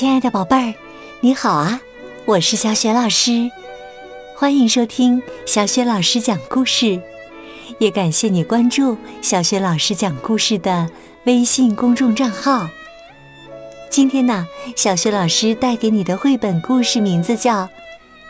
[0.00, 0.74] 亲爱的宝贝儿，
[1.20, 1.78] 你好啊！
[2.24, 3.50] 我是小雪老师，
[4.34, 6.98] 欢迎收听小雪老师讲故事，
[7.76, 10.88] 也感谢你关注小雪老师讲故事的
[11.24, 12.66] 微信公众账号。
[13.90, 17.64] 今天呢，小雪老师带给你的绘本故事名字叫《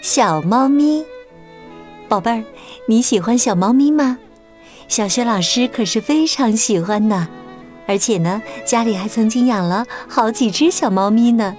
[0.00, 1.02] 小猫咪》。
[2.08, 2.42] 宝贝儿，
[2.86, 4.16] 你喜欢小猫咪吗？
[4.88, 7.28] 小雪老师可是非常喜欢呢。
[7.88, 11.56] 而且呢，家里还曾经养了好几只小猫咪呢。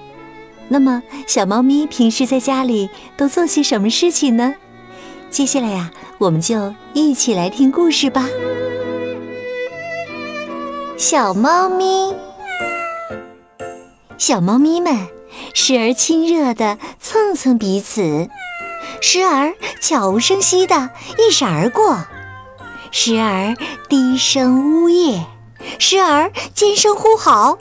[0.67, 4.53] 那么，小猫咪平时在家里都做些什么事情呢？
[5.31, 8.27] 接下来呀，我们就一起来听故事吧。
[10.97, 12.13] 小猫咪，
[14.19, 15.07] 小猫咪们
[15.55, 18.29] 时而亲热的蹭蹭彼此，
[19.01, 22.05] 时而悄无声息的一闪而过，
[22.91, 23.55] 时而
[23.87, 25.25] 低声呜咽。
[25.79, 27.57] 时而尖声呼嚎，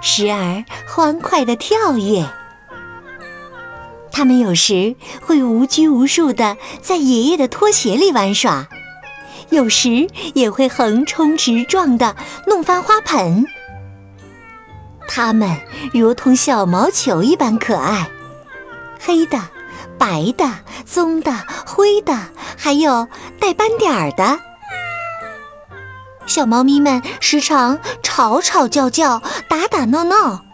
[0.00, 2.24] 时而欢快的跳跃。
[4.12, 8.68] 他们有时会无拘无束的在爷爷的拖鞋里玩耍，
[9.48, 12.14] 有时也会横冲直撞的
[12.46, 13.46] 弄翻花盆。
[15.08, 15.58] 它们
[15.94, 18.10] 如同小毛球一般可爱，
[19.00, 19.40] 黑的、
[19.98, 20.48] 白的、
[20.84, 21.32] 棕的、
[21.66, 22.16] 灰的，
[22.56, 23.08] 还有
[23.40, 24.38] 带斑点儿的。
[26.30, 30.44] 小猫咪们时常吵吵叫叫、打打闹闹，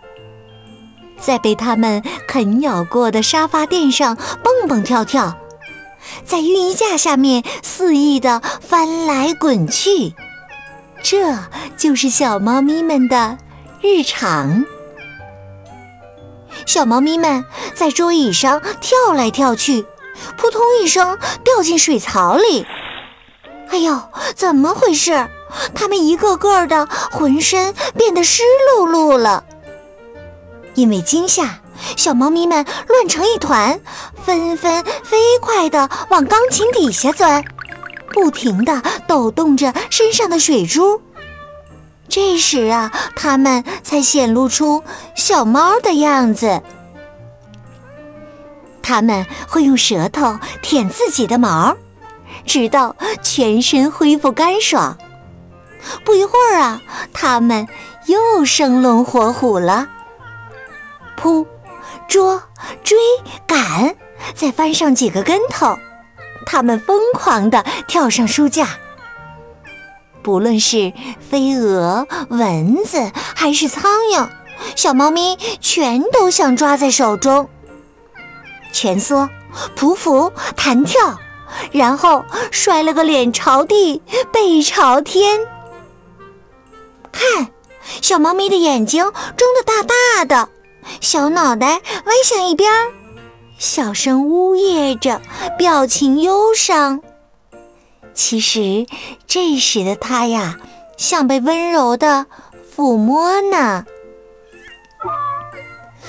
[1.21, 5.37] 在被它们啃咬过的沙发垫上蹦蹦跳跳，
[6.25, 10.15] 在浴衣架下面肆意的翻来滚去，
[11.03, 11.37] 这
[11.77, 13.37] 就是小猫咪们的
[13.83, 14.65] 日常。
[16.65, 19.85] 小猫咪们在桌椅上跳来跳去，
[20.39, 22.67] 扑通一声掉进水槽里。
[23.69, 24.01] 哎呦，
[24.35, 25.29] 怎么回事？
[25.75, 28.43] 它们一个个的浑身变得湿
[28.77, 29.45] 漉漉了，
[30.75, 31.61] 因为惊吓，
[31.97, 33.81] 小猫咪们乱成一团，
[34.25, 37.44] 纷纷飞快的往钢琴底下钻，
[38.12, 41.00] 不停的抖动着身上的水珠。
[42.09, 44.83] 这时啊，它们才显露出
[45.15, 46.62] 小猫的样子。
[48.83, 51.77] 它们会用舌头舔自己的毛，
[52.47, 54.97] 直到全身恢复干爽。
[56.05, 56.81] 不一会儿啊，
[57.13, 57.67] 它们
[58.07, 59.89] 又生龙活虎了，
[61.17, 61.47] 扑、
[62.09, 62.43] 捉、
[62.85, 62.97] 追、
[63.47, 63.97] 赶，
[64.35, 65.77] 再翻上几个跟头，
[66.45, 68.69] 它们疯狂地跳上书架。
[70.23, 70.93] 不论是
[71.31, 74.29] 飞蛾、蚊子还是苍蝇，
[74.75, 77.49] 小猫咪全都想抓在手中。
[78.73, 79.31] 蜷缩、
[79.77, 81.19] 匍匐、弹跳，
[81.71, 85.41] 然后摔了个脸朝地、背朝天。
[87.19, 87.49] 看，
[88.03, 89.03] 小猫咪的眼睛
[89.37, 90.49] 睁得大大的，
[91.00, 92.71] 小脑袋歪向一边，
[93.59, 95.21] 小声呜咽着，
[95.56, 97.00] 表情忧伤。
[98.15, 98.87] 其实
[99.26, 100.59] 这时的它呀，
[100.97, 102.26] 像被温柔的
[102.75, 103.84] 抚摸呢。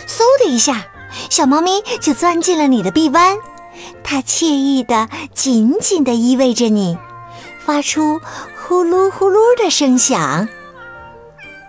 [0.08, 0.88] 嗖的一下，
[1.30, 3.38] 小猫咪就钻进了你的臂弯，
[4.04, 6.98] 它惬意的紧紧的依偎着你，
[7.66, 8.20] 发出
[8.68, 10.48] 呼噜呼噜的声响。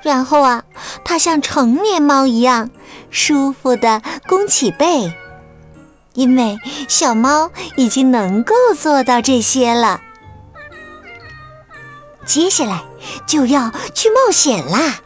[0.02, 0.64] 然后啊，
[1.04, 2.70] 它像成年猫一样
[3.10, 5.12] 舒服地弓起背，
[6.14, 10.00] 因为小猫已经能够做到这些了。
[12.24, 12.82] 接下来
[13.26, 15.00] 就要去冒险啦！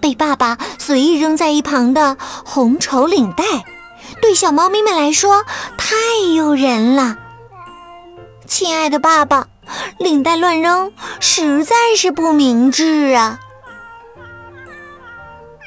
[0.00, 3.44] 被爸爸随意扔在一旁的红绸领带，
[4.20, 5.44] 对小猫咪们来说
[5.76, 5.96] 太
[6.34, 7.16] 诱人了。
[8.46, 9.48] 亲爱的爸爸，
[9.98, 13.40] 领带乱扔实在是不明智啊！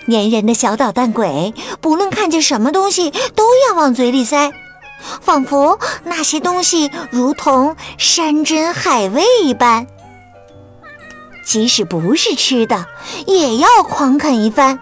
[0.08, 4.52] 粘人的小捣蛋鬼，不论看见什么东西都要往嘴里塞，
[5.22, 9.88] 仿佛那些东西如同山珍海味一般。
[11.46, 12.86] 即使不是吃的，
[13.28, 14.80] 也要狂啃一番。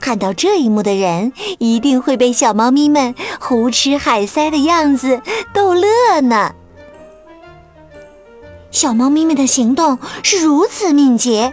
[0.00, 5.20] 看到这一幕的人，一定会被小猫咪们胡吃海塞的样子
[5.52, 6.54] 逗乐呢。
[8.70, 11.52] 小猫咪们的行动是如此敏捷。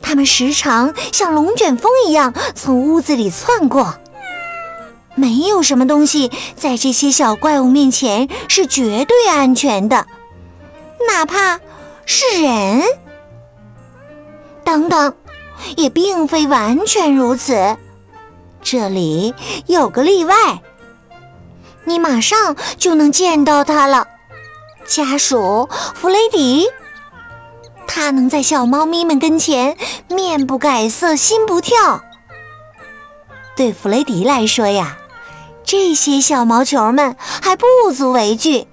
[0.00, 3.94] 它们时常像龙卷风一样从屋子里窜过，
[5.14, 10.06] 没有什么东西在这些小怪物面前是绝对安全的，
[11.08, 11.60] 哪怕
[12.06, 12.82] 是人。
[14.64, 15.14] 等等，
[15.76, 17.76] 也并非完全如此，
[18.62, 19.34] 这里
[19.66, 20.62] 有个例外，
[21.84, 24.06] 你马上就能见到它了，
[24.86, 26.68] 家属弗雷迪。
[27.86, 29.76] 它能在小猫咪们跟前
[30.08, 32.02] 面不改色心不跳，
[33.56, 34.98] 对弗雷迪来说呀，
[35.64, 38.66] 这些小毛球们还不足为惧。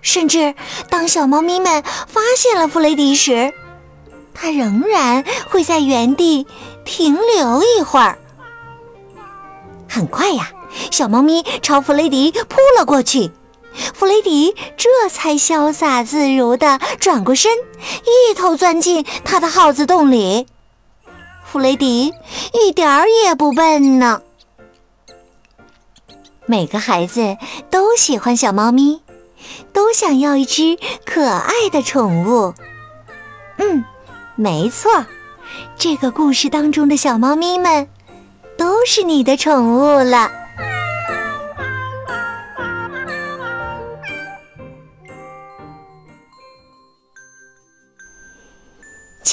[0.00, 0.54] 甚至
[0.90, 3.52] 当小猫咪们发现了弗雷迪时，
[4.34, 6.46] 它仍然会在原地
[6.84, 8.18] 停留一会儿。
[9.88, 10.50] 很快呀，
[10.90, 13.30] 小猫咪朝弗雷迪扑了过去，
[13.94, 17.52] 弗雷迪这才潇洒自如地转过身，
[18.04, 20.46] 一头钻进他的耗子洞里。
[21.44, 22.12] 弗雷迪
[22.52, 24.22] 一点儿也不笨呢。
[26.46, 27.36] 每个孩子
[27.70, 29.02] 都喜欢小猫咪。
[29.74, 32.54] 都想要一只可爱的宠物。
[33.58, 33.84] 嗯，
[34.36, 35.04] 没错，
[35.76, 37.88] 这个故事当中的小猫咪们
[38.56, 40.30] 都是你的宠物了。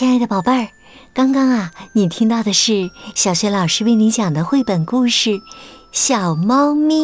[0.02, 0.68] 亲爱的宝贝儿，
[1.14, 5.30] 刚刚啊，你听到的是小学老师为你讲的绘本故事
[5.92, 7.04] 《小猫咪》。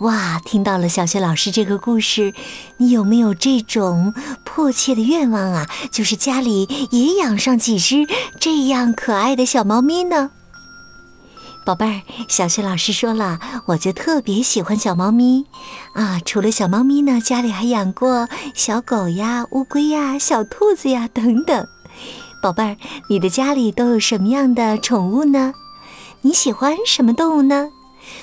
[0.00, 2.34] 哇，听到了小学老师这个故事，
[2.76, 4.12] 你有没有这种
[4.44, 5.66] 迫切的愿望啊？
[5.90, 8.06] 就是家里也养上几只
[8.38, 10.32] 这样可爱的小猫咪呢？
[11.64, 15.46] 宝贝儿，小学老师说了，我就特别喜欢小猫咪
[15.94, 16.20] 啊！
[16.22, 21.66] 除了小猫咪呢，家里还养过小狗呀、乌龟呀、小兔子呀等等。
[22.40, 22.76] 宝贝儿，
[23.08, 25.54] 你的家里都有什么样的宠物呢？
[26.22, 27.70] 你喜欢什么动物呢？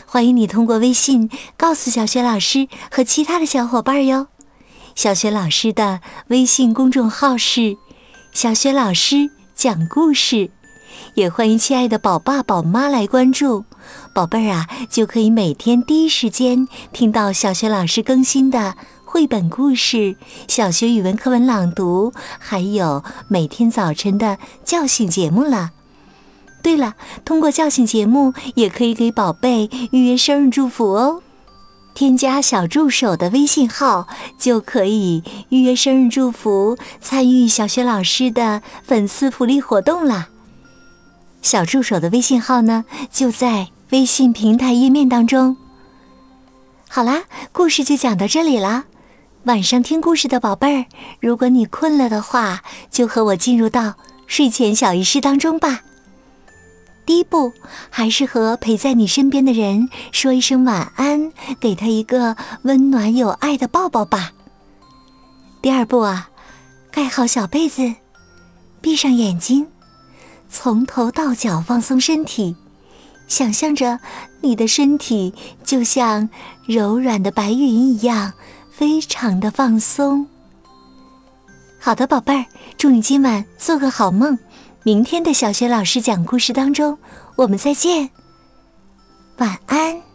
[0.06, 4.27] 欢迎你通过微信告诉小雪老师和其他的小伙伴哟。
[4.95, 7.77] 小雪老师的微信公众号是
[8.31, 10.50] “小雪老师讲故事”，
[11.15, 13.65] 也欢迎亲爱的宝爸宝妈来关注。
[14.13, 18.77] 宝贝儿啊，就可以每天第一时间听到小雪老师更新的
[19.15, 25.71] 绘本故事、小学语文课文朗读，还有每天早晨的叫醒节目了。
[26.62, 31.21] 对了，通过叫醒节目也可以给宝贝预约生日祝福哦。
[31.94, 40.27] 添加小助手的微信号就可以预约生日祝福，参与小学老师的粉丝福利活动啦。
[41.41, 45.56] 小助手的微信号呢，就在微信平台页面当中。
[46.89, 47.23] 好啦，
[47.53, 48.83] 故事就讲到这里啦。
[49.45, 50.86] 晚上听故事的宝贝儿，
[51.19, 53.94] 如果你困了的话，就和我进入到
[54.25, 55.81] 睡前小仪式当中吧。
[57.06, 57.53] 第一步，
[57.92, 64.31] 还是和陪在你身边的人说一声晚安，给他一个温暖有爱的抱抱吧。
[65.62, 66.31] 第二步啊，
[66.92, 67.94] 盖好小被子，
[68.81, 69.68] 闭上眼睛，
[70.50, 72.56] 从头到脚放松身体，
[73.27, 74.00] 想象着
[74.42, 76.31] 你的身体就像
[76.65, 78.33] 柔软的白云一样，
[78.75, 80.27] 非常的放松。
[81.80, 82.45] 好的宝贝儿
[82.77, 84.38] 祝你今晚做个好梦。
[84.83, 86.98] 明天的小学老师讲故事当中
[87.38, 88.10] 我们再见。
[89.38, 90.14] 晚安。